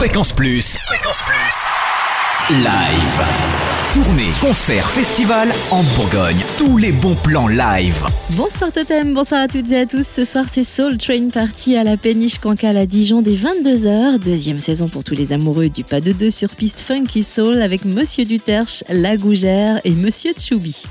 [0.00, 0.78] Fréquence Plus.
[0.78, 2.56] Fréquence Plus.
[2.56, 3.22] Live.
[3.92, 6.38] Tournée, concert, festival en Bourgogne.
[6.56, 8.06] Tous les bons plans live.
[8.30, 10.06] Bonsoir Totem, bonsoir à toutes et à tous.
[10.06, 14.18] Ce soir, c'est Soul Train Party à la péniche Cancale à Dijon dès 22h.
[14.20, 17.84] Deuxième saison pour tous les amoureux du pas de deux sur piste Funky Soul avec
[17.84, 20.86] Monsieur Duterche, La Gougère et Monsieur Choubi.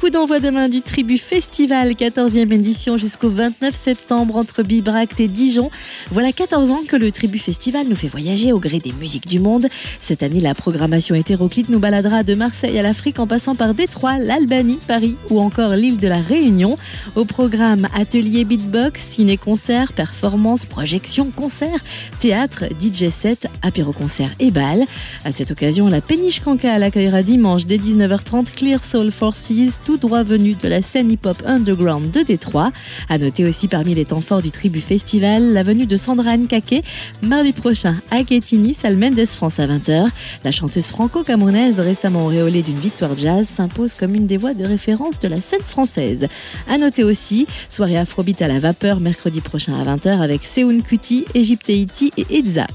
[0.00, 5.70] Coup d'envoi demain du Tribu Festival, 14e édition jusqu'au 29 septembre entre Bibracte et Dijon.
[6.10, 9.40] Voilà 14 ans que le Tribu Festival nous fait voyager au gré des musiques du
[9.40, 9.66] monde.
[10.00, 14.16] Cette année, la programmation hétéroclite nous baladera de Marseille à l'Afrique en passant par Détroit,
[14.16, 16.78] l'Albanie, Paris ou encore l'île de la Réunion.
[17.14, 21.78] Au programme atelier beatbox, ciné-concert, performance, projection, concert,
[22.20, 24.86] théâtre, DJ set, apéro-concert et bal.
[25.26, 30.22] À cette occasion, la péniche Cancale accueillera dimanche dès 19h30 Clear Soul Forces, tout droit
[30.22, 32.70] venu de la scène hip-hop underground de Détroit.
[33.08, 36.84] À noter aussi parmi les temps forts du Tribu Festival, la venue de Sandra Nkake,
[37.22, 40.08] mardi prochain à Quetigny, salle Mendes France à 20h.
[40.44, 45.18] La chanteuse franco-camerounaise, récemment auréolée d'une victoire jazz, s'impose comme une des voix de référence
[45.18, 46.28] de la scène française.
[46.68, 51.24] À noter aussi, soirée afrobeat à la vapeur mercredi prochain à 20h avec Seoun Kuti,
[51.34, 52.68] Egypte Haïti et Edza.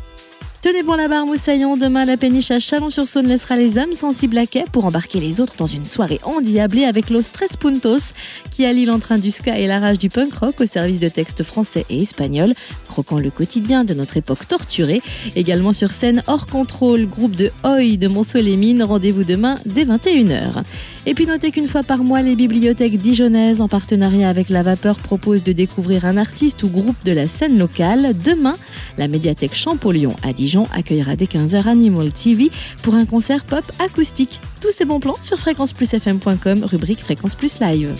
[0.65, 4.47] Tenez bon la barre moussaillon, demain la péniche à Chalon-sur-Saône laissera les âmes sensibles à
[4.47, 8.15] quai pour embarquer les autres dans une soirée endiablée avec Los Tres Puntos
[8.49, 11.43] qui allie l'entrain du ska et la rage du punk rock au service de textes
[11.43, 12.55] français et espagnols,
[12.87, 15.03] croquant le quotidien de notre époque torturée.
[15.35, 20.63] Également sur scène hors contrôle, groupe de Oi de Monceau-les-Mines, rendez-vous demain dès 21h.
[21.05, 24.97] Et puis notez qu'une fois par mois, les bibliothèques dijonnaises en partenariat avec la Vapeur
[24.97, 28.15] proposent de découvrir un artiste ou groupe de la scène locale.
[28.23, 28.55] Demain,
[28.97, 34.39] la médiathèque Champollion à Dijon accueillera dès 15h Animal TV pour un concert pop acoustique.
[34.61, 37.93] Tous ces bons plans sur fréquenceplusfm.com, rubrique Fréquence Plus Live.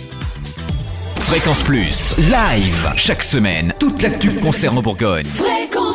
[1.20, 2.92] Fréquence Plus, live.
[2.96, 5.26] Chaque semaine, toute l'actu concerne en Bourgogne.
[5.26, 5.85] Fréquence Plus